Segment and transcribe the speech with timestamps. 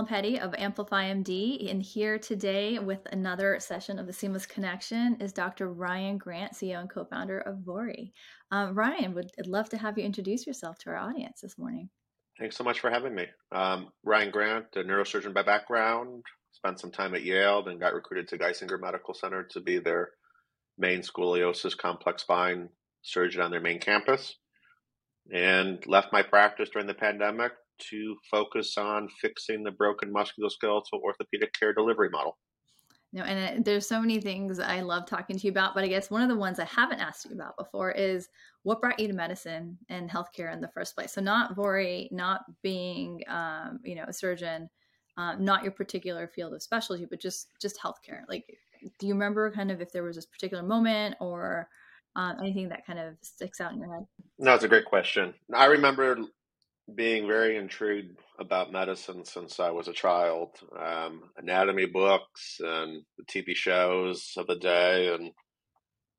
[0.00, 5.16] Mina Malapeti of Amplify MD, and here today with another session of the Seamless Connection
[5.20, 5.70] is Dr.
[5.72, 8.12] Ryan Grant, CEO and co-founder of Vori.
[8.50, 11.90] Um, Ryan, would I'd love to have you introduce yourself to our audience this morning.
[12.38, 13.26] Thanks so much for having me.
[13.52, 18.28] Um, Ryan Grant, a neurosurgeon by background, spent some time at Yale, then got recruited
[18.28, 20.10] to Geisinger Medical Center to be their
[20.78, 22.68] main scoliosis complex spine
[23.02, 24.36] surgeon on their main campus,
[25.32, 27.52] and left my practice during the pandemic
[27.90, 32.36] to focus on fixing the broken musculoskeletal orthopedic care delivery model.
[33.12, 35.88] No, and uh, there's so many things I love talking to you about, but I
[35.88, 38.28] guess one of the ones I haven't asked you about before is
[38.62, 41.12] what brought you to medicine and healthcare in the first place.
[41.12, 44.70] So not Vori, not being, um, you know, a surgeon,
[45.16, 48.22] um, not your particular field of specialty, but just just healthcare.
[48.28, 48.44] Like,
[49.00, 51.68] do you remember kind of if there was this particular moment or
[52.14, 54.06] um, anything that kind of sticks out in your head?
[54.38, 55.34] No, it's a great question.
[55.52, 56.16] I remember
[56.94, 60.50] being very intrigued about medicine since I was a child.
[60.78, 65.30] Um, anatomy books and the TV shows of the day, and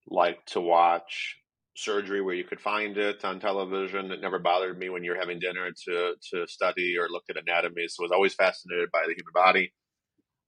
[0.08, 1.38] liked to watch
[1.76, 4.12] surgery where you could find it on television.
[4.12, 7.88] It never bothered me when you're having dinner to to study or look at anatomy.
[7.88, 9.74] So I was always fascinated by the human body.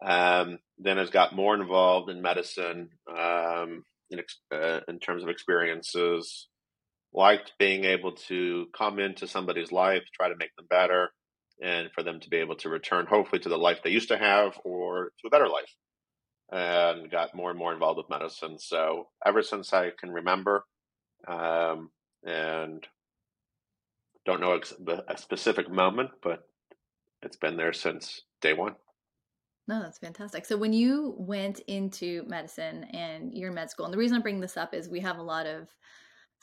[0.03, 4.21] Um, then as got more involved in medicine um, in,
[4.53, 6.49] uh, in terms of experiences,
[7.13, 11.11] liked being able to come into somebody's life, try to make them better,
[11.61, 14.17] and for them to be able to return, hopefully, to the life they used to
[14.17, 15.73] have or to a better life.
[16.51, 18.59] And got more and more involved with medicine.
[18.59, 20.65] So ever since I can remember,
[21.27, 21.89] um,
[22.23, 22.85] and
[24.25, 24.59] don't know
[25.07, 26.43] a specific moment, but
[27.21, 28.75] it's been there since day one.
[29.67, 30.45] No, that's fantastic.
[30.45, 34.21] So when you went into medicine and you're in med school, and the reason I
[34.21, 35.69] bring this up is we have a lot of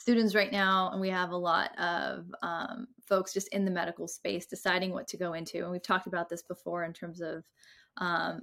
[0.01, 4.07] students right now, and we have a lot of um, folks just in the medical
[4.07, 5.59] space deciding what to go into.
[5.59, 7.43] And we've talked about this before in terms of
[7.97, 8.41] um,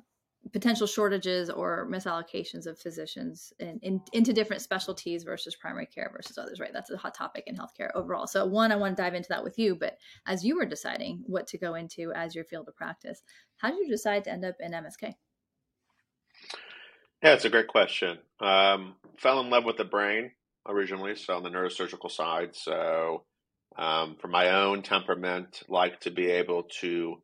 [0.53, 6.39] potential shortages or misallocations of physicians in, in, into different specialties versus primary care versus
[6.39, 6.73] others, right?
[6.73, 8.29] That's a hot topic in healthcare overall.
[8.29, 11.25] So, one, I want to dive into that with you, but as you were deciding
[11.27, 13.23] what to go into as your field of practice,
[13.57, 15.15] how did you decide to end up in MSK?
[17.21, 18.19] Yeah, it's a great question.
[18.39, 20.31] Um, fell in love with the brain
[20.69, 22.55] originally, so on the neurosurgical side.
[22.55, 23.25] So,
[23.77, 27.23] um, for my own temperament, like to be able to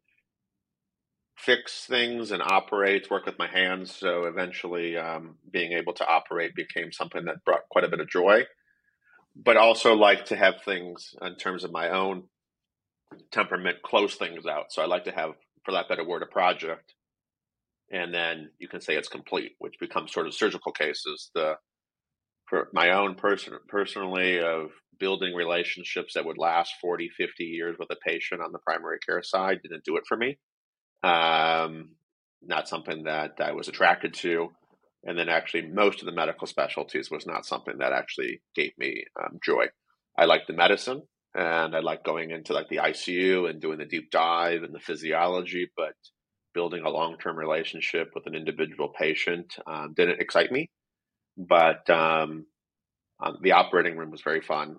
[1.36, 3.94] fix things and operate, work with my hands.
[3.94, 8.08] So eventually, um, being able to operate became something that brought quite a bit of
[8.08, 8.44] joy.
[9.36, 12.24] But also like to have things in terms of my own
[13.32, 14.66] temperament close things out.
[14.72, 15.32] So I like to have,
[15.64, 16.94] for that better word, a project,
[17.90, 21.30] and then you can say it's complete, which becomes sort of surgical cases.
[21.34, 21.56] The
[22.54, 24.70] for my own person personally of
[25.00, 29.24] building relationships that would last 40 50 years with a patient on the primary care
[29.24, 30.38] side didn't do it for me.
[31.02, 31.90] Um,
[32.42, 34.50] not something that i was attracted to.
[35.02, 39.04] And then actually most of the medical specialties was not something that actually gave me
[39.20, 39.66] um, joy.
[40.16, 41.02] I liked the medicine
[41.34, 44.78] and i liked going into like the icu and doing the deep dive and the
[44.78, 45.94] physiology but
[46.54, 50.70] building a long-term relationship with an individual patient um, didn't excite me
[51.36, 52.46] but um,
[53.22, 54.76] um, the operating room was very fun.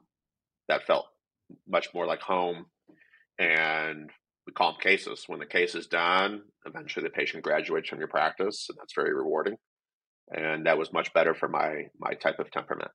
[0.68, 1.06] That felt
[1.68, 2.66] much more like home,
[3.40, 4.10] and
[4.48, 5.26] we call them cases.
[5.28, 9.14] When the case is done, eventually the patient graduates from your practice, and that's very
[9.14, 9.58] rewarding.
[10.32, 12.92] And that was much better for my my type of temperament.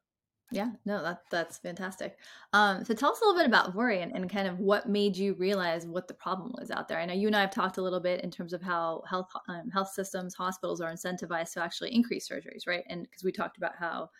[0.52, 2.18] Yeah, no, that that's fantastic.
[2.52, 5.16] Um, so tell us a little bit about Vori and, and kind of what made
[5.16, 6.98] you realize what the problem was out there.
[6.98, 9.30] I know you and I have talked a little bit in terms of how health
[9.48, 12.84] um, health systems, hospitals are incentivized to actually increase surgeries, right?
[12.88, 14.10] And because we talked about how,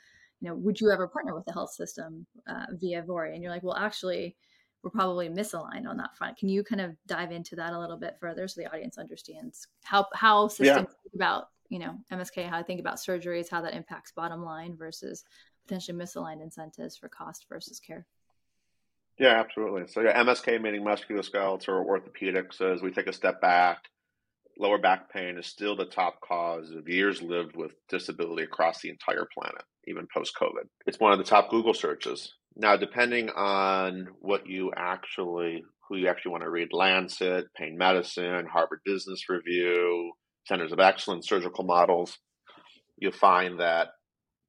[0.40, 3.34] you know, would you ever partner with the health system uh, via Vori?
[3.34, 4.36] And you're like, well, actually,
[4.82, 6.38] we're probably misaligned on that front.
[6.38, 9.66] Can you kind of dive into that a little bit further so the audience understands
[9.82, 10.76] how how systems yeah.
[10.76, 14.76] think about you know MSK, how I think about surgeries, how that impacts bottom line
[14.76, 15.24] versus
[15.70, 18.04] potentially misaligned incentives for cost versus care.
[19.18, 19.86] Yeah, absolutely.
[19.86, 22.60] So yeah, MSK meaning musculoskeletal or orthopedics.
[22.60, 23.78] As we take a step back,
[24.58, 28.88] lower back pain is still the top cause of years lived with disability across the
[28.88, 30.66] entire planet, even post COVID.
[30.86, 32.32] It's one of the top Google searches.
[32.56, 38.46] Now, depending on what you actually, who you actually want to read, Lancet, Pain Medicine,
[38.50, 40.12] Harvard Business Review,
[40.46, 42.18] Centers of Excellence, surgical models,
[42.96, 43.90] you'll find that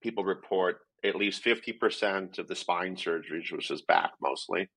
[0.02, 4.70] people report at least 50% of the spine surgeries, which is back mostly,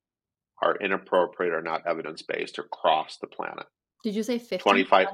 [0.62, 3.66] are inappropriate or not evidence based across the planet.
[4.02, 4.58] Did you say 50?
[4.58, 5.08] 25.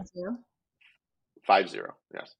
[1.46, 2.34] Five zero, yes.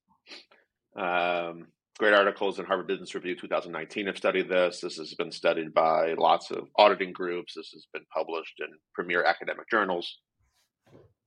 [0.95, 1.69] Um,
[1.99, 4.81] great articles in Harvard Business Review 2019 have studied this.
[4.81, 7.55] This has been studied by lots of auditing groups.
[7.57, 10.19] This has been published in premier academic journals.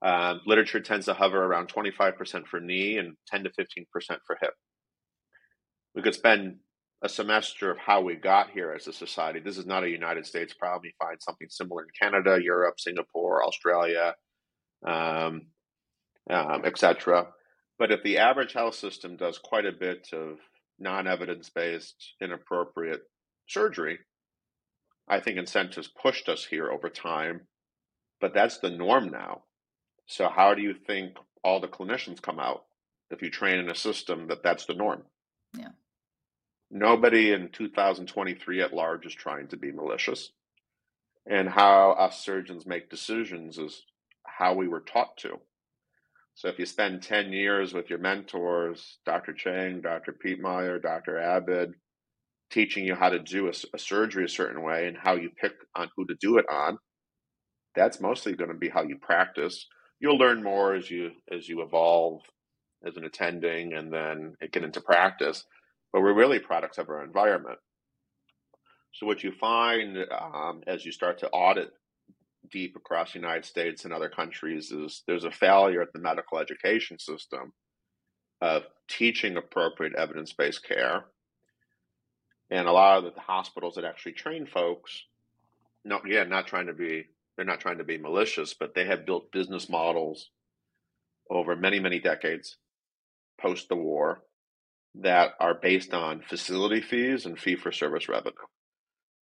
[0.04, 3.86] Um, literature tends to hover around 25% for knee and 10 to 15%
[4.28, 4.54] for hip.
[5.96, 6.57] We could spend
[7.03, 9.39] a semester of how we got here as a society.
[9.41, 10.85] This is not a United States problem.
[10.85, 14.15] You find something similar in Canada, Europe, Singapore, Australia,
[14.85, 15.47] um,
[16.29, 17.27] um, etc.
[17.77, 20.38] But if the average health system does quite a bit of
[20.79, 23.01] non evidence based, inappropriate
[23.47, 24.00] surgery,
[25.09, 27.41] I think incentives pushed us here over time.
[28.21, 29.44] But that's the norm now.
[30.07, 32.63] So, how do you think all the clinicians come out
[33.11, 35.03] if you train in a system that that's the norm?
[35.57, 35.69] Yeah.
[36.75, 40.31] Nobody in 2023 at large is trying to be malicious.
[41.30, 43.84] And how us surgeons make decisions is
[44.25, 45.40] how we were taught to.
[46.34, 49.34] So if you spend 10 years with your mentors, Dr.
[49.34, 50.14] Chang, Dr.
[50.14, 51.14] Pete Meyer, Dr.
[51.14, 51.74] Abid,
[52.50, 55.54] teaching you how to do a, a, surgery a certain way and how you pick
[55.75, 56.80] on who to do it on,
[57.75, 59.68] that's mostly going to be how you practice.
[60.00, 62.22] You'll learn more as you as you evolve
[62.84, 65.46] as an attending and then get into practice
[65.94, 67.60] but we're really products of our environment.
[68.94, 71.72] So what you find um, as you start to audit
[72.51, 76.40] deep across the United States and other countries is there's a failure at the medical
[76.40, 77.54] education system
[78.42, 81.06] of teaching appropriate evidence-based care.
[82.51, 85.04] And a lot of the hospitals that actually train folks,
[85.86, 87.06] no, yeah, not trying to be,
[87.36, 90.30] they're not trying to be malicious, but they have built business models
[91.30, 92.57] over many, many decades
[93.39, 94.22] post the war
[94.95, 98.36] that are based on facility fees and fee for service revenue.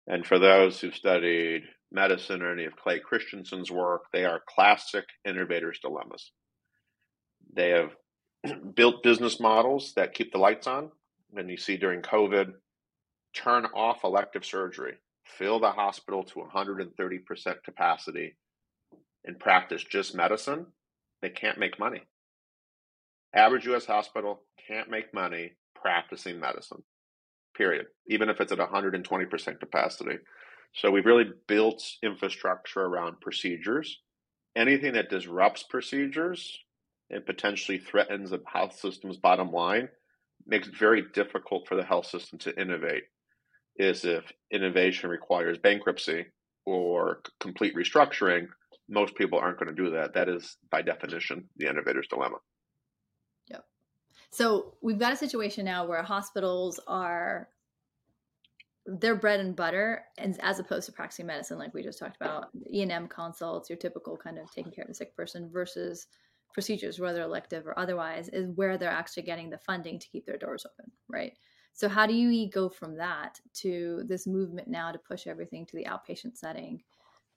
[0.07, 5.05] And for those who've studied medicine or any of Clay Christensen's work, they are classic
[5.25, 6.31] innovators' dilemmas.
[7.55, 7.95] They have
[8.75, 10.91] built business models that keep the lights on.
[11.35, 12.53] And you see during COVID,
[13.33, 14.95] turn off elective surgery,
[15.25, 18.35] fill the hospital to 130% capacity,
[19.25, 20.67] and practice just medicine.
[21.21, 22.03] They can't make money.
[23.33, 26.83] Average US hospital can't make money practicing medicine,
[27.55, 30.17] period, even if it's at 120% capacity.
[30.75, 33.99] So we've really built infrastructure around procedures.
[34.55, 36.57] Anything that disrupts procedures
[37.09, 39.89] and potentially threatens the health system's bottom line
[40.47, 43.03] makes it very difficult for the health system to innovate.
[43.75, 46.25] Is if innovation requires bankruptcy
[46.65, 48.47] or complete restructuring,
[48.89, 50.13] most people aren't going to do that.
[50.13, 52.37] That is, by definition, the innovator's dilemma.
[54.33, 57.49] So we've got a situation now where hospitals are
[58.87, 62.47] their bread and butter, and as opposed to practicing medicine, like we just talked about,
[62.73, 66.07] E and M consults, your typical kind of taking care of a sick person, versus
[66.51, 70.39] procedures, whether elective or otherwise, is where they're actually getting the funding to keep their
[70.39, 71.33] doors open, right?
[71.73, 75.75] So how do you go from that to this movement now to push everything to
[75.75, 76.81] the outpatient setting,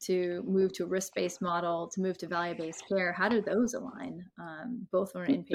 [0.05, 3.13] to move to a risk-based model, to move to value-based care?
[3.13, 5.51] How do those align, um, both on an inpatient?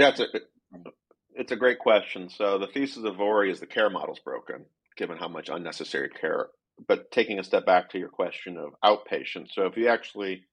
[1.42, 2.30] It's a great question.
[2.30, 4.64] So the thesis of Vori is the care model's broken,
[4.96, 6.50] given how much unnecessary care.
[6.88, 10.44] But taking a step back to your question of outpatient, so if you actually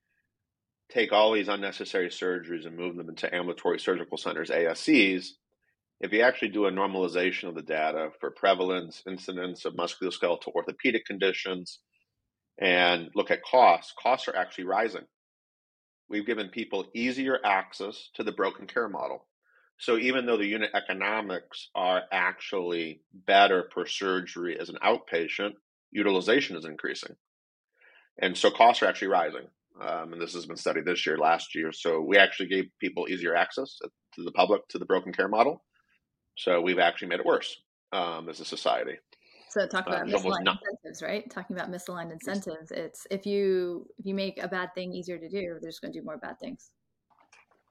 [0.91, 5.27] take all these unnecessary surgeries and move them into ambulatory surgical centers, ASCs,
[6.01, 11.05] if you actually do a normalization of the data for prevalence, incidence of musculoskeletal orthopedic
[11.05, 11.81] conditions,
[12.59, 15.05] and look at costs, costs are actually rising.
[16.09, 19.27] We've given people easier access to the broken care model.
[19.79, 25.53] So even though the unit economics are actually better per surgery as an outpatient,
[25.93, 27.15] utilization is increasing.
[28.21, 29.47] And so costs are actually rising.
[29.81, 31.71] Um, and this has been studied this year, last year.
[31.73, 33.79] So we actually gave people easier access
[34.15, 35.63] to the public to the broken care model.
[36.37, 37.57] So we've actually made it worse
[37.93, 38.97] um, as a society.
[39.51, 41.31] So talk about um, misaligned incentives, right?
[41.31, 45.29] Talking about misaligned incentives, it's if you if you make a bad thing easier to
[45.29, 46.71] do, they're just going to do more bad things.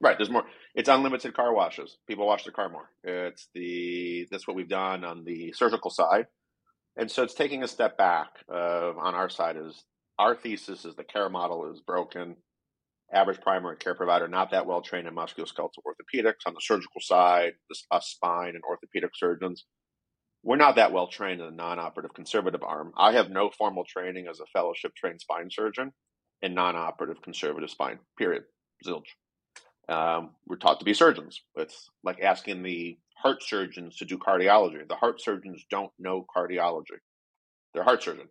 [0.00, 0.16] Right.
[0.16, 0.44] There's more.
[0.74, 1.98] It's unlimited car washes.
[2.06, 2.88] People wash their car more.
[3.02, 6.26] It's the that's what we've done on the surgical side,
[6.96, 8.28] and so it's taking a step back.
[8.52, 9.84] Uh, on our side is
[10.18, 12.36] our thesis is the care model is broken.
[13.12, 16.46] Average primary care provider not that well trained in musculoskeletal orthopedics.
[16.46, 19.64] On the surgical side, this, us spine and orthopedic surgeons,
[20.44, 22.92] we're not that well trained in the non-operative conservative arm.
[22.96, 25.92] I have no formal training as a fellowship trained spine surgeon
[26.42, 27.98] in non-operative conservative spine.
[28.16, 28.44] Period.
[28.86, 29.08] Zilch.
[29.88, 31.40] Um, we're taught to be surgeons.
[31.56, 34.86] It's like asking the heart surgeons to do cardiology.
[34.86, 37.00] The heart surgeons don't know cardiology.
[37.72, 38.28] They're heart surgeon.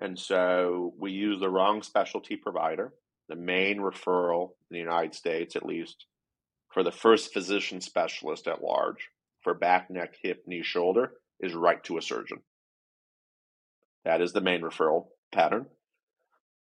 [0.00, 2.92] And so we use the wrong specialty provider.
[3.28, 6.06] The main referral in the United States, at least,
[6.72, 9.08] for the first physician specialist at large
[9.42, 12.38] for back, neck, hip, knee, shoulder is right to a surgeon.
[14.04, 15.66] That is the main referral pattern.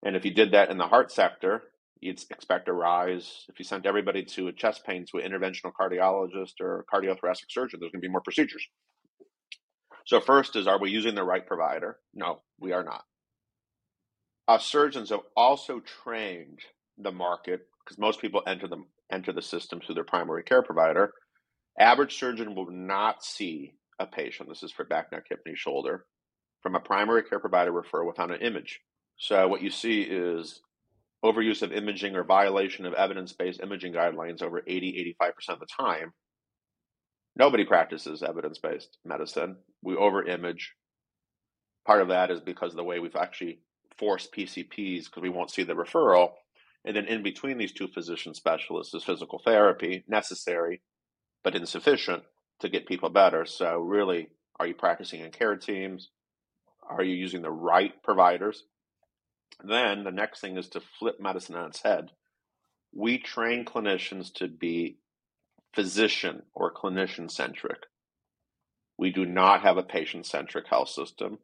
[0.02, 1.62] And if you did that in the heart sector,
[2.00, 3.45] you'd expect a rise.
[3.49, 7.80] If you sent everybody to a chest pain to an interventional cardiologist or cardiothoracic surgeon,
[7.80, 8.66] there's going to be more procedures.
[10.07, 11.99] So, first is are we using the right provider?
[12.14, 13.04] No, we are not.
[14.49, 16.61] Our surgeons have also trained
[16.99, 21.12] the market because most people enter the enter the system through their primary care provider.
[21.78, 24.49] Average surgeon will not see a patient.
[24.49, 26.07] This is for back, neck, hip, knee, shoulder
[26.62, 28.80] from a primary care provider referral without an image.
[29.16, 30.61] So what you see is
[31.24, 36.12] overuse of imaging or violation of evidence-based imaging guidelines over 80 85% of the time.
[37.36, 39.56] Nobody practices evidence-based medicine.
[39.82, 40.74] We over-image.
[41.86, 43.60] Part of that is because of the way we've actually
[43.98, 46.30] forced PCPs because we won't see the referral.
[46.84, 50.80] And then in between these two physician specialists is physical therapy, necessary
[51.42, 52.22] but insufficient
[52.60, 53.44] to get people better.
[53.44, 56.10] So really, are you practicing in care teams?
[56.88, 58.64] Are you using the right providers?
[59.62, 62.11] Then the next thing is to flip medicine on its head.
[62.92, 64.99] We train clinicians to be
[65.75, 67.78] physician or clinician centric.
[68.99, 71.38] We do not have a patient centric health system.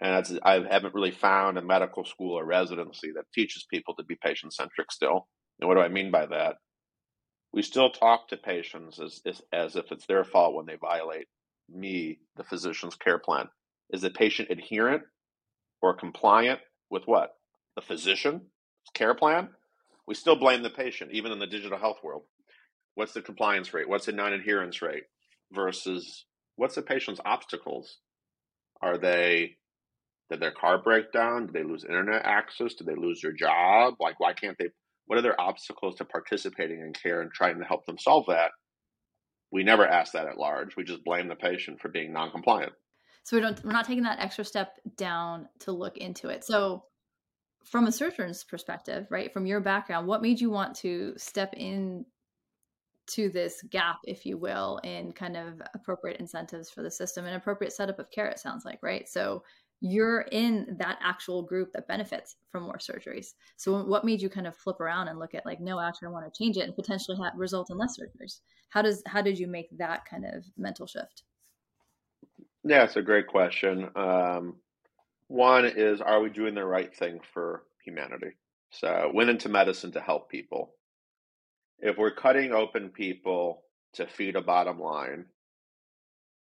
[0.00, 4.14] And I haven't really found a medical school or residency that teaches people to be
[4.14, 5.28] patient centric still.
[5.60, 6.56] And what do I mean by that?
[7.52, 11.26] We still talk to patients as, as, as if it's their fault when they violate
[11.68, 13.48] me, the physician's care plan.
[13.90, 15.02] Is the patient adherent
[15.82, 17.37] or compliant with what?
[17.78, 18.40] The physician
[18.92, 19.50] care plan?
[20.04, 22.24] We still blame the patient, even in the digital health world.
[22.96, 23.88] What's the compliance rate?
[23.88, 25.04] What's the non adherence rate?
[25.52, 26.24] Versus
[26.56, 27.98] what's the patient's obstacles?
[28.82, 29.58] Are they,
[30.28, 31.46] did their car break down?
[31.46, 32.74] Did they lose internet access?
[32.74, 33.94] Did they lose their job?
[34.00, 34.70] Like, why can't they?
[35.06, 38.50] What are their obstacles to participating in care and trying to help them solve that?
[39.52, 40.74] We never ask that at large.
[40.74, 42.72] We just blame the patient for being non compliant.
[43.22, 46.42] So we don't we're not taking that extra step down to look into it.
[46.42, 46.82] So
[47.70, 52.04] from a surgeon's perspective, right, from your background, what made you want to step in
[53.08, 57.36] to this gap, if you will, in kind of appropriate incentives for the system and
[57.36, 59.08] appropriate setup of care, it sounds like, right?
[59.08, 59.42] So
[59.80, 63.28] you're in that actual group that benefits from more surgeries.
[63.56, 66.10] So what made you kind of flip around and look at like, no, actually I
[66.10, 68.40] want to change it and potentially have, result in less surgeries?
[68.70, 71.22] How does how did you make that kind of mental shift?
[72.64, 73.88] Yeah, it's a great question.
[73.94, 74.56] Um,
[75.28, 78.36] one is, are we doing the right thing for humanity?
[78.70, 80.74] So, went into medicine to help people.
[81.78, 83.62] If we're cutting open people
[83.94, 85.26] to feed a bottom line,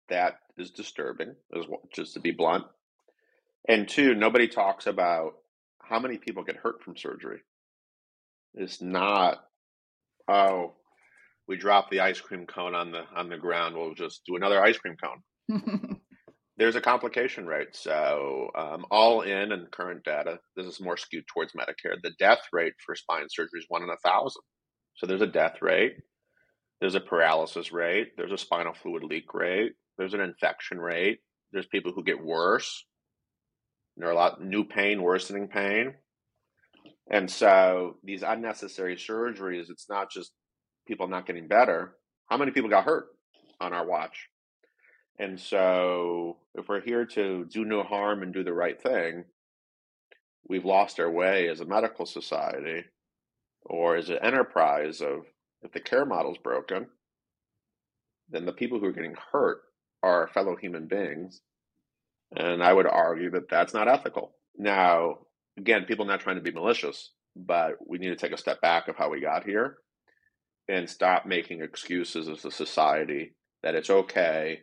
[0.09, 1.35] that is disturbing,
[1.93, 2.65] just to be blunt.
[3.67, 5.33] And two, nobody talks about
[5.81, 7.39] how many people get hurt from surgery.
[8.53, 9.43] It's not,
[10.27, 10.73] oh,
[11.47, 13.75] we dropped the ice cream cone on the on the ground.
[13.75, 15.94] We'll just do another ice cream cone.
[16.57, 17.75] there's a complication rate.
[17.75, 22.01] So, um, all in and current data, this is more skewed towards Medicare.
[22.01, 24.41] The death rate for spine surgery is one in a thousand.
[24.95, 25.95] So, there's a death rate,
[26.79, 31.19] there's a paralysis rate, there's a spinal fluid leak rate, there's an infection rate,
[31.51, 32.85] there's people who get worse.
[33.97, 35.93] There are a lot new pain, worsening pain.
[37.09, 40.31] And so, these unnecessary surgeries, it's not just
[40.87, 41.95] people not getting better.
[42.27, 43.07] How many people got hurt
[43.59, 44.29] on our watch?
[45.17, 49.23] And so, if we're here to do no harm and do the right thing,
[50.47, 52.83] we've lost our way as a medical society
[53.61, 55.25] or as an enterprise of
[55.61, 56.87] if the care model's broken,
[58.29, 59.61] then the people who are getting hurt
[60.03, 61.41] are fellow human beings.
[62.35, 64.35] And I would argue that that's not ethical.
[64.57, 65.19] Now,
[65.57, 68.87] again, people not trying to be malicious, but we need to take a step back
[68.87, 69.77] of how we got here
[70.67, 74.61] and stop making excuses as a society that it's okay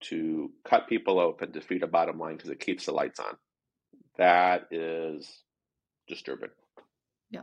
[0.00, 3.36] to cut people open to feed a bottom line because it keeps the lights on.
[4.16, 5.42] That is
[6.06, 6.50] disturbing.
[7.30, 7.42] Yeah.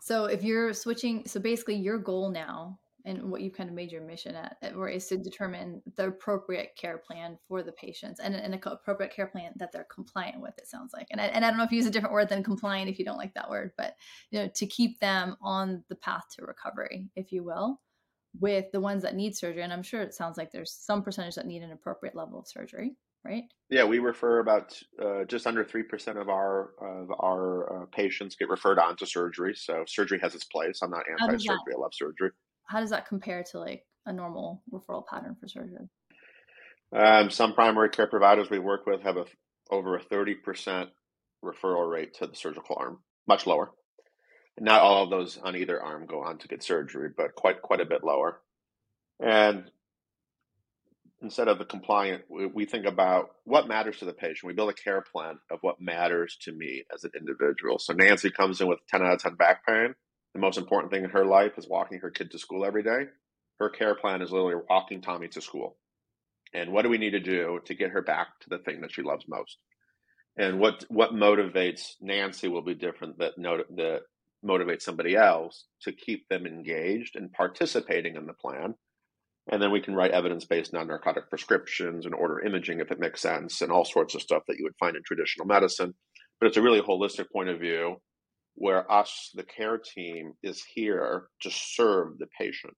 [0.00, 3.90] So if you're switching, so basically your goal now and what you've kind of made
[3.90, 8.34] your mission at, or is to determine the appropriate care plan for the patients and
[8.34, 10.58] an appropriate care plan that they're compliant with.
[10.58, 12.28] It sounds like, and I, and I don't know if you use a different word
[12.28, 13.94] than compliant if you don't like that word, but
[14.30, 17.80] you know to keep them on the path to recovery, if you will
[18.40, 21.34] with the ones that need surgery and i'm sure it sounds like there's some percentage
[21.34, 23.44] that need an appropriate level of surgery right?
[23.70, 28.48] Yeah we refer about uh, just under 3% of our of our uh, patients get
[28.48, 30.80] referred on to surgery so surgery has its place.
[30.82, 32.30] I'm not anti-surgery i love surgery.
[32.66, 35.88] How does that compare to like a normal referral pattern for surgery?
[36.94, 39.26] Um, some primary care providers we work with have a
[39.70, 40.86] over a 30%
[41.44, 43.70] referral rate to the surgical arm much lower
[44.60, 47.80] not all of those on either arm go on to get surgery, but quite quite
[47.80, 48.40] a bit lower.
[49.20, 49.70] And
[51.22, 54.44] instead of the compliant, we, we think about what matters to the patient.
[54.44, 57.78] We build a care plan of what matters to me as an individual.
[57.78, 59.94] So Nancy comes in with 10 out of 10 back pain.
[60.34, 63.06] The most important thing in her life is walking her kid to school every day.
[63.58, 65.76] Her care plan is literally walking Tommy to school.
[66.54, 68.92] And what do we need to do to get her back to the thing that
[68.92, 69.58] she loves most?
[70.36, 74.02] And what what motivates Nancy will be different that that
[74.44, 78.74] motivates somebody else to keep them engaged and participating in the plan
[79.50, 83.00] and then we can write evidence based non narcotic prescriptions and order imaging if it
[83.00, 85.94] makes sense and all sorts of stuff that you would find in traditional medicine.
[86.38, 87.96] But it's a really holistic point of view
[88.54, 92.74] where us, the care team, is here to serve the patient.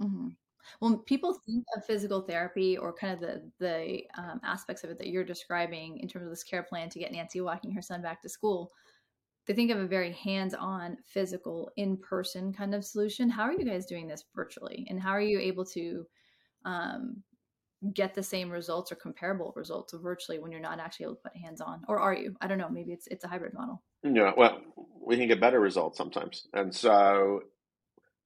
[0.00, 0.94] Mm-hmm.
[1.06, 5.08] People think of physical therapy or kind of the the um, aspects of it that
[5.08, 8.20] you're describing in terms of this care plan to get Nancy walking her son back
[8.22, 8.70] to school,
[9.46, 13.28] they think of a very hands-on physical in-person kind of solution.
[13.28, 14.86] How are you guys doing this virtually?
[14.88, 16.06] And how are you able to
[16.64, 17.22] um,
[17.92, 21.36] get the same results or comparable results virtually when you're not actually able to put
[21.36, 21.82] hands on?
[21.88, 22.36] Or are you?
[22.40, 22.68] I don't know.
[22.68, 23.82] Maybe it's it's a hybrid model.
[24.04, 24.60] Yeah well
[25.04, 26.46] we can get better results sometimes.
[26.52, 27.42] And so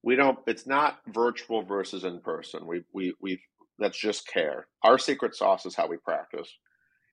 [0.03, 3.41] we don't it's not virtual versus in person we we we
[3.79, 4.67] that's just care.
[4.83, 6.51] Our secret sauce is how we practice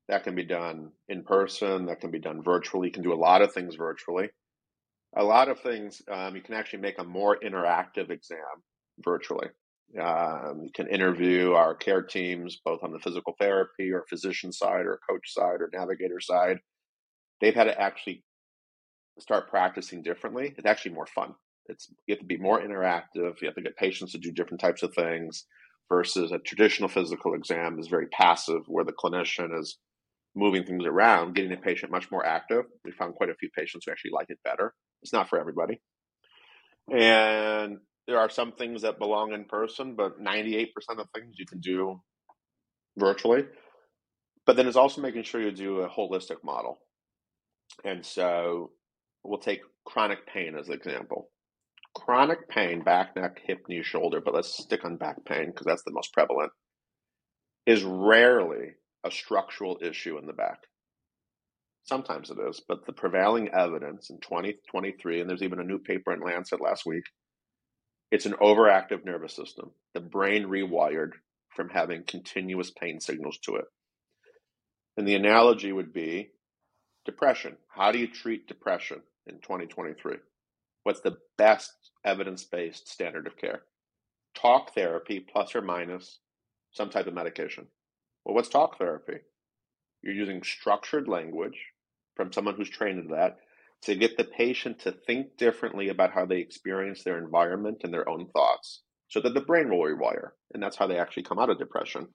[0.08, 2.88] that can be done in person, that can be done virtually.
[2.88, 4.28] You can do a lot of things virtually.
[5.16, 8.38] A lot of things, um, you can actually make a more interactive exam
[8.99, 9.49] virtually.
[10.00, 14.87] Um, you can interview our care teams, both on the physical therapy or physician side
[14.87, 16.58] or coach side or navigator side.
[17.40, 18.25] They've had to actually
[19.20, 20.52] start practicing differently.
[20.56, 21.34] It's actually more fun.
[21.66, 23.40] It's you have to be more interactive.
[23.40, 25.46] You have to get patients to do different types of things
[25.88, 29.78] versus a traditional physical exam is very passive, where the clinician is
[30.34, 32.64] moving things around, getting the patient much more active.
[32.84, 34.74] We found quite a few patients who actually like it better.
[35.02, 35.80] It's not for everybody.
[36.90, 40.66] And there are some things that belong in person, but 98%
[40.98, 42.00] of things you can do
[42.97, 43.44] virtually.
[44.47, 46.80] But then it's also making sure you do a holistic model.
[47.84, 48.73] And so
[49.23, 51.30] we'll take chronic pain as an example.
[51.94, 55.84] Chronic pain, back, neck, hip, knee, shoulder, but let's stick on back pain because that's
[55.84, 56.50] the most prevalent,
[57.66, 58.73] is rarely
[59.04, 60.64] a structural issue in the back.
[61.84, 66.12] Sometimes it is, but the prevailing evidence in 2023, and there's even a new paper
[66.12, 67.04] in Lancet last week,
[68.10, 69.73] it's an overactive nervous system.
[69.93, 71.10] The brain rewired
[71.54, 73.67] from having continuous pain signals to it.
[74.97, 76.30] And the analogy would be
[77.04, 77.56] depression.
[77.69, 80.17] How do you treat depression in 2023?
[80.84, 81.73] What's the best
[82.04, 83.62] evidence based standard of care?
[84.34, 86.19] Talk therapy plus or minus
[86.73, 87.67] some type of medication.
[88.25, 89.19] Well, what's talk therapy?
[90.02, 91.58] You're using structured language
[92.17, 93.39] from someone who's trained in that
[93.82, 98.08] to get the patient to think differently about how they experience their environment and their
[98.08, 100.30] own thoughts so that the brain will rewire.
[100.52, 102.08] And that's how they actually come out of depression.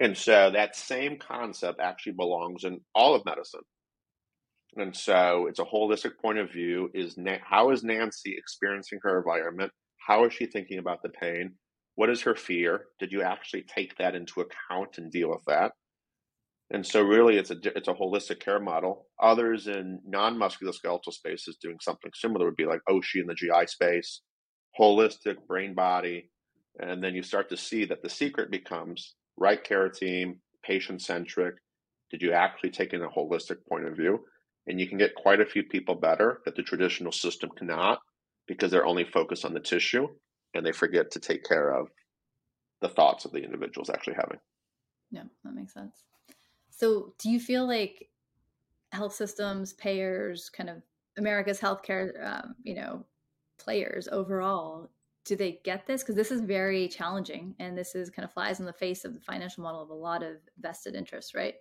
[0.00, 3.62] And so that same concept actually belongs in all of medicine.
[4.76, 9.18] And so it's a holistic point of view is Na- how is Nancy experiencing her
[9.18, 9.72] environment?
[10.06, 11.54] How is she thinking about the pain?
[11.96, 12.84] What is her fear?
[13.00, 15.72] Did you actually take that into account and deal with that?
[16.70, 19.06] And so, really, it's a it's a holistic care model.
[19.20, 23.66] Others in non musculoskeletal spaces doing something similar would be like Oshi in the GI
[23.66, 24.20] space,
[24.78, 26.30] holistic brain body,
[26.78, 31.54] and then you start to see that the secret becomes right care team, patient centric.
[32.10, 34.24] Did you actually take in a holistic point of view?
[34.66, 38.00] And you can get quite a few people better that the traditional system cannot
[38.48, 40.08] because they're only focused on the tissue
[40.54, 41.88] and they forget to take care of
[42.80, 44.38] the thoughts of the individuals actually having.
[45.10, 46.04] Yeah, that makes sense.
[46.70, 48.08] So, do you feel like
[48.92, 50.82] health systems, payers, kind of
[51.16, 53.04] America's healthcare, um, you know,
[53.58, 54.90] players overall,
[55.24, 56.02] do they get this?
[56.02, 59.14] Because this is very challenging, and this is kind of flies in the face of
[59.14, 61.54] the financial model of a lot of vested interests, right?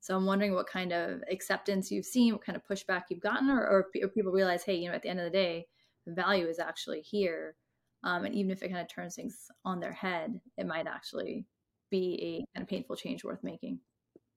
[0.00, 3.50] So I'm wondering what kind of acceptance you've seen, what kind of pushback you've gotten,
[3.50, 5.66] or, or, or people realize, hey, you know, at the end of the day,
[6.06, 7.56] the value is actually here
[8.02, 11.46] um, and even if it kind of turns things on their head, it might actually
[11.90, 13.80] be a kind of painful change worth making.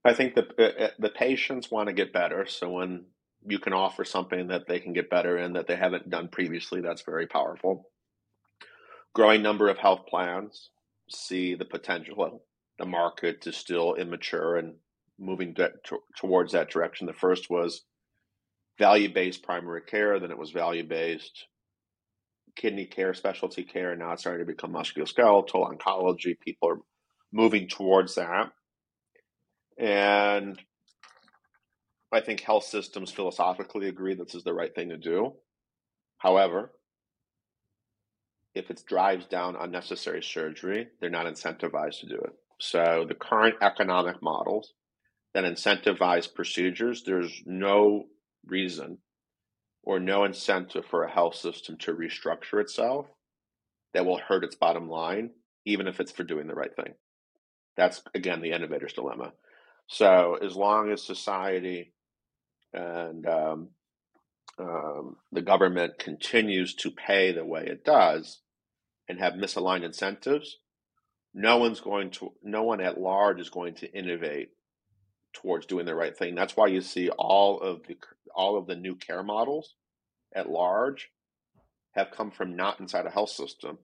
[0.06, 2.46] I think the uh, uh, the patients want to get better.
[2.46, 3.06] So when
[3.46, 6.82] you can offer something that they can get better in that they haven't done previously,
[6.82, 7.90] that's very powerful.
[9.14, 10.70] Growing number of health plans
[11.10, 12.42] see the potential.
[12.80, 14.76] The market is still immature and
[15.20, 15.72] moving to,
[16.18, 17.08] towards that direction.
[17.08, 17.84] The first was
[18.80, 21.46] value based primary care, then it was value based
[22.56, 26.40] kidney care, specialty care, and now it's starting to become musculoskeletal, oncology.
[26.40, 26.80] People are
[27.32, 28.52] moving towards that.
[29.78, 30.60] And
[32.12, 35.34] I think health systems philosophically agree this is the right thing to do.
[36.18, 36.72] However,
[38.54, 42.34] if it drives down unnecessary surgery, they're not incentivized to do it.
[42.60, 44.74] So the current economic models
[45.34, 48.06] that incentivize procedures, there's no
[48.46, 49.00] reason
[49.84, 53.08] or no incentive for a health system to restructure itself
[53.94, 55.32] that will hurt its bottom line,
[55.66, 56.94] even if it's for doing the right thing.
[57.76, 59.34] That's again the innovator's dilemma.
[59.88, 61.94] So as long as society
[62.74, 63.70] and um,
[64.58, 68.42] um, the government continues to pay the way it does
[69.10, 70.58] and have misaligned incentives,
[71.34, 74.50] no one's going to, no one at large is going to innovate
[75.34, 76.36] towards doing the right thing.
[76.36, 77.98] That's why you see all of the
[78.36, 79.76] all of the new care models
[80.36, 81.10] at large
[81.94, 83.78] have come from not inside a health system.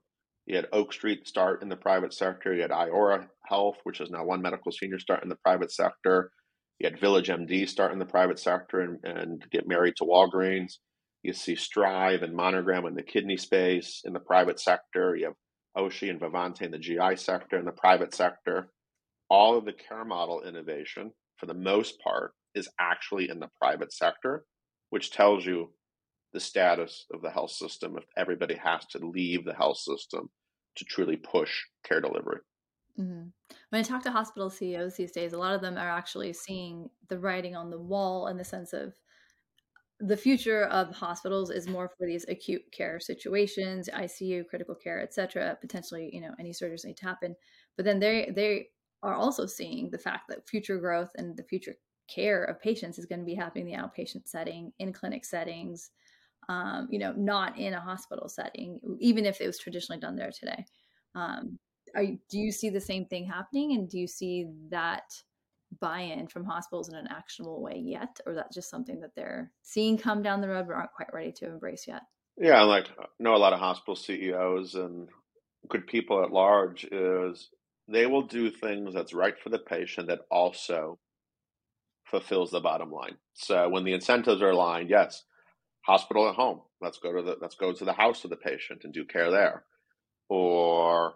[0.45, 2.53] You had Oak Street start in the private sector.
[2.53, 6.31] You had Iora Health, which is now One Medical Senior, start in the private sector.
[6.79, 10.77] You had Village MD start in the private sector and, and get married to Walgreens.
[11.21, 15.15] You see Strive and Monogram in the kidney space in the private sector.
[15.15, 15.35] You have
[15.77, 18.69] Oshi and Vivante in the GI sector in the private sector.
[19.29, 23.93] All of the care model innovation, for the most part, is actually in the private
[23.93, 24.43] sector,
[24.89, 25.71] which tells you
[26.34, 30.30] the status of the health system if everybody has to leave the health system
[30.75, 31.52] to truly push
[31.84, 32.39] care delivery.
[32.99, 33.30] Mm-hmm.
[33.69, 36.89] When I talk to hospital CEOs these days, a lot of them are actually seeing
[37.08, 38.93] the writing on the wall in the sense of
[39.99, 45.58] the future of hospitals is more for these acute care situations, ICU, critical care, etc.
[45.60, 47.36] Potentially, you know, any surgeries need to happen.
[47.75, 48.67] But then they they
[49.03, 51.75] are also seeing the fact that future growth and the future
[52.13, 55.91] care of patients is going to be happening in the outpatient setting, in clinic settings,
[56.49, 60.31] um, you know, not in a hospital setting, even if it was traditionally done there
[60.31, 60.65] today.
[61.15, 61.59] Um,
[61.95, 65.03] are, do you see the same thing happening, and do you see that
[65.79, 69.97] buy-in from hospitals in an actionable way yet, or that just something that they're seeing
[69.97, 72.01] come down the road but aren't quite ready to embrace yet?
[72.38, 72.88] Yeah, I like
[73.19, 75.09] know a lot of hospital CEOs and
[75.67, 77.49] good people at large is
[77.91, 80.99] they will do things that's right for the patient that also
[82.06, 83.15] fulfills the bottom line.
[83.34, 85.23] So when the incentives are aligned, yes,
[85.82, 86.62] hospital at home.
[86.82, 89.32] Let's go to the let's go to the house of the patient and do care
[89.32, 89.63] there.
[90.30, 91.13] Or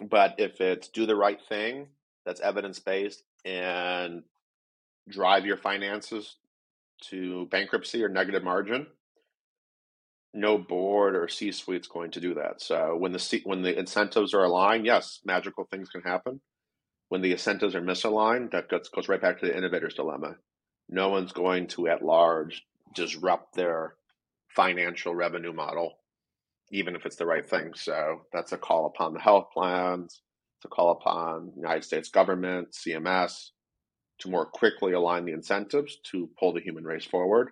[0.00, 1.88] but if it's do the right thing
[2.26, 4.22] that's evidence based and
[5.08, 6.36] drive your finances
[7.10, 8.86] to bankruptcy or negative margin,
[10.34, 12.60] no board or C suite is going to do that.
[12.60, 16.40] So when the when the incentives are aligned, yes, magical things can happen.
[17.08, 20.36] When the incentives are misaligned, that goes right back to the innovator's dilemma.
[20.88, 23.94] No one's going to at large disrupt their
[24.48, 25.98] financial revenue model,
[26.70, 27.72] even if it's the right thing.
[27.74, 30.22] So that's a call upon the health plans,
[30.62, 33.50] to call upon United States government, CMS,
[34.20, 37.50] to more quickly align the incentives to pull the human race forward.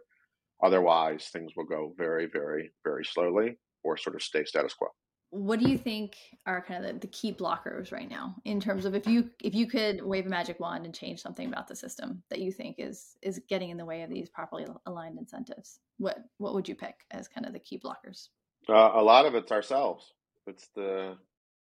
[0.63, 4.89] Otherwise, things will go very, very, very slowly or sort of stay status quo.
[5.31, 6.15] What do you think
[6.47, 9.55] are kind of the, the, key blockers right now in terms of if you if
[9.55, 12.77] you could wave a magic wand and change something about the system that you think
[12.79, 16.75] is is getting in the way of these properly aligned incentives what what would you
[16.75, 18.29] pick as kind of the key blockers?
[18.69, 20.13] Uh, a lot of it's ourselves.
[20.47, 21.17] It's the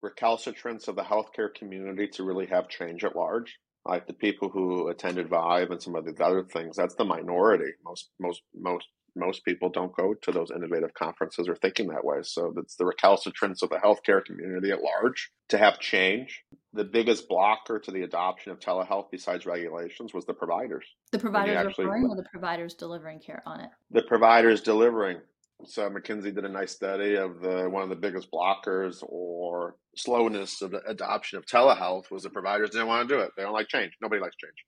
[0.02, 4.88] recalcitrance of the healthcare community to really have change at large like the people who
[4.88, 9.44] attended ViVE and some of the other things that's the minority most most most most
[9.44, 12.18] people don't go to those innovative conferences or thinking that way.
[12.22, 16.42] So that's the recalcitrance of the healthcare community at large to have change.
[16.72, 20.86] The biggest blocker to the adoption of telehealth, besides regulations, was the providers.
[21.10, 23.70] The providers actually, referring or the providers delivering care on it?
[23.90, 25.18] The providers delivering.
[25.66, 30.62] So McKinsey did a nice study of the one of the biggest blockers or slowness
[30.62, 33.30] of the adoption of telehealth was the providers didn't want to do it.
[33.36, 33.92] They don't like change.
[34.00, 34.64] Nobody likes change.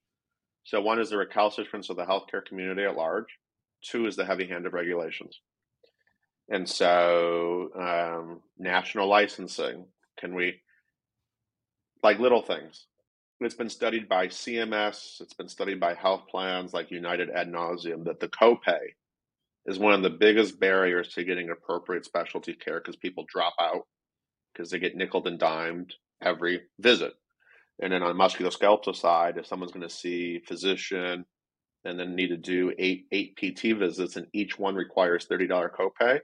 [0.65, 3.27] So one is the recalcitrance of the healthcare community at large.
[3.83, 5.41] Two is the heavy hand of regulations.
[6.49, 9.87] And so, um, national licensing,
[10.19, 10.61] can we,
[12.03, 12.87] like little things,
[13.41, 18.05] it's been studied by CMS, it's been studied by health plans like United ad nauseum
[18.05, 18.93] that the copay
[19.67, 23.87] is one of the biggest barriers to getting appropriate specialty care because people drop out
[24.53, 27.15] because they get nickel and dimed every visit.
[27.81, 31.25] And then on the musculoskeletal side, if someone's going to see physician,
[31.85, 35.69] and then need to do eight eight PT visits, and each one requires thirty dollar
[35.71, 36.21] copay.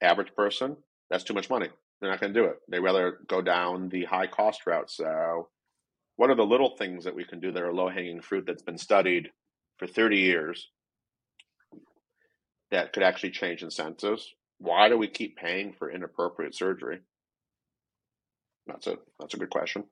[0.00, 0.76] Average person,
[1.10, 1.68] that's too much money.
[2.00, 2.56] They're not going to do it.
[2.68, 4.90] They rather go down the high cost route.
[4.90, 5.48] So,
[6.16, 8.62] what are the little things that we can do that are low hanging fruit that's
[8.62, 9.30] been studied
[9.78, 10.68] for thirty years
[12.72, 14.34] that could actually change incentives?
[14.58, 17.00] Why do we keep paying for inappropriate surgery?
[18.66, 19.84] That's a that's a good question.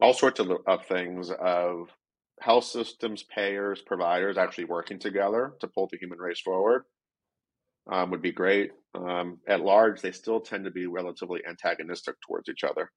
[0.00, 1.90] All sorts of, of things of
[2.40, 6.84] health systems, payers, providers actually working together to pull the human race forward
[7.90, 8.72] um, would be great.
[8.94, 12.90] Um, at large, they still tend to be relatively antagonistic towards each other.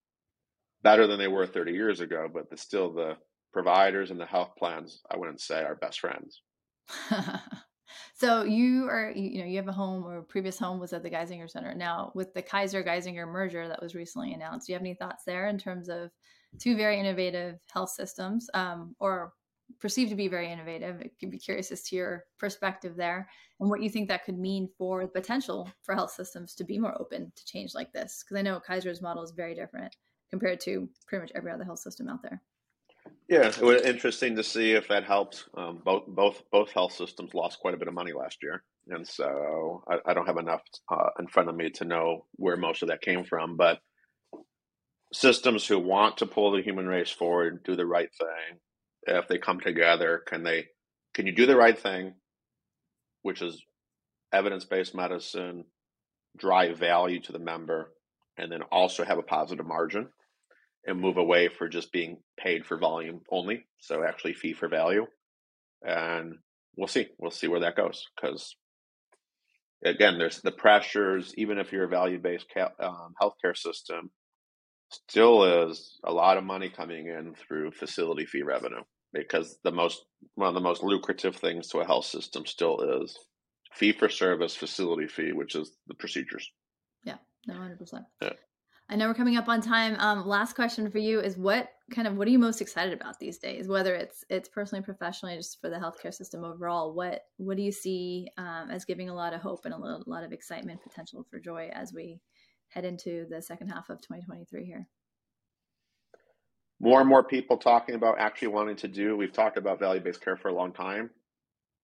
[0.83, 3.17] better than they were 30 years ago, but the, still the
[3.53, 6.41] providers and the health plans, I wouldn't say are best friends.
[8.19, 11.09] so you are, you know, you have a home or previous home was at the
[11.09, 11.73] Geisinger Center.
[11.73, 15.23] Now with the Kaiser Geisinger merger that was recently announced, do you have any thoughts
[15.23, 16.11] there in terms of
[16.57, 19.31] two very innovative health systems um, or
[19.79, 20.99] perceived to be very innovative?
[20.99, 23.29] It could be curious as to your perspective there
[23.61, 26.77] and what you think that could mean for the potential for health systems to be
[26.77, 28.25] more open to change like this.
[28.25, 29.95] Because I know Kaiser's model is very different
[30.29, 32.41] compared to pretty much every other health system out there.
[33.29, 35.45] Yeah, it was interesting to see if that helped.
[35.55, 39.07] Um, both both both health systems lost quite a bit of money last year, and
[39.07, 40.61] so I, I don't have enough
[40.91, 43.55] uh, in front of me to know where most of that came from.
[43.55, 43.79] But
[45.13, 48.59] systems who want to pull the human race forward, do the right thing,
[49.05, 50.65] if they come together, can they?
[51.13, 52.15] Can you do the right thing,
[53.21, 53.61] which is
[54.33, 55.65] evidence based medicine,
[56.35, 57.91] drive value to the member,
[58.39, 60.09] and then also have a positive margin?
[60.85, 63.65] And move away for just being paid for volume only.
[63.79, 65.05] So actually fee for value.
[65.81, 66.35] And
[66.77, 67.07] we'll see.
[67.17, 68.55] We'll see where that goes because
[69.83, 71.33] again, there's the pressures.
[71.37, 72.47] Even if you're a value-based
[72.79, 74.11] um, healthcare system,
[74.91, 78.81] still is a lot of money coming in through facility fee revenue
[79.13, 80.03] because the most
[80.35, 83.17] one of the most lucrative things to a health system still is
[83.73, 86.51] fee for service facility fee, which is the procedures.
[87.03, 88.05] Yeah, no, hundred percent.
[88.91, 89.95] I know we're coming up on time.
[89.99, 93.19] Um, last question for you is what kind of what are you most excited about
[93.19, 93.67] these days?
[93.67, 96.93] Whether it's it's personally, professionally, just for the healthcare system overall.
[96.93, 100.01] What what do you see um, as giving a lot of hope and a a
[100.07, 102.19] lot of excitement, potential for joy as we
[102.69, 104.87] head into the second half of 2023 here?
[106.79, 109.15] More and more people talking about actually wanting to do.
[109.15, 111.11] We've talked about value based care for a long time,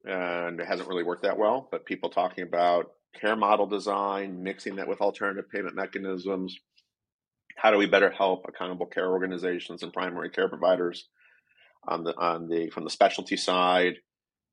[0.05, 1.67] and it hasn't really worked that well.
[1.69, 6.59] But people talking about care model design, mixing that with alternative payment mechanisms
[7.55, 11.07] how do we better help accountable care organizations and primary care providers
[11.87, 13.95] on the on the from the specialty side?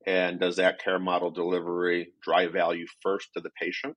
[0.05, 3.95] And does that care model delivery drive value first to the patient?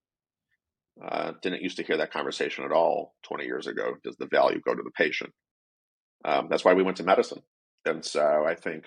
[1.05, 3.95] Uh, didn't used to hear that conversation at all 20 years ago.
[4.03, 5.31] Does the value go to the patient?
[6.25, 7.43] Um, that's why we went to medicine.
[7.85, 8.85] And so i think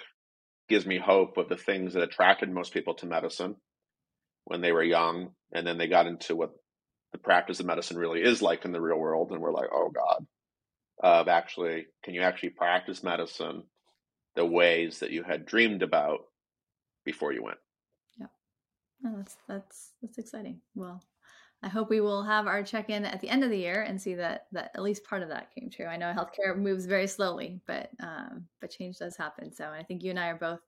[0.68, 3.56] gives me hope of the things that attracted most people to medicine
[4.46, 6.52] when they were young and then they got into what
[7.12, 9.90] the practice of medicine really is like in the real world and we're like oh
[9.90, 10.26] god
[11.02, 13.64] of actually can you actually practice medicine
[14.36, 16.20] the ways that you had dreamed about
[17.06, 17.58] before you went
[18.20, 18.28] yeah
[19.02, 21.02] no, that's that's that's exciting well
[21.62, 24.16] I hope we will have our check-in at the end of the year and see
[24.16, 25.88] that that at least part of that came true.
[25.88, 29.52] I know healthcare moves very slowly, but um, but change does happen.
[29.52, 30.60] So I think you and I are both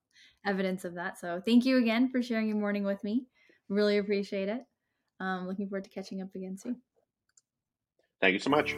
[0.46, 1.18] evidence of that.
[1.18, 3.26] So thank you again for sharing your morning with me.
[3.70, 4.66] Really appreciate it.
[5.22, 6.82] Um, looking forward to catching up again soon.
[8.20, 8.76] Thank you so much.